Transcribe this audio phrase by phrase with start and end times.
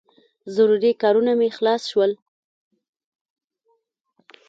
[0.55, 2.11] ضروري کارونه مې خلاص شول.